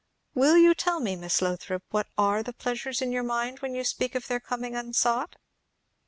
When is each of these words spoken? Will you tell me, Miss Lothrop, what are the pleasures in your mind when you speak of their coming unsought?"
Will 0.33 0.57
you 0.57 0.73
tell 0.73 0.99
me, 0.99 1.15
Miss 1.15 1.43
Lothrop, 1.43 1.83
what 1.91 2.07
are 2.17 2.41
the 2.41 2.53
pleasures 2.53 3.03
in 3.03 3.11
your 3.11 3.21
mind 3.21 3.59
when 3.59 3.75
you 3.75 3.83
speak 3.83 4.15
of 4.15 4.25
their 4.27 4.39
coming 4.39 4.75
unsought?" 4.75 5.35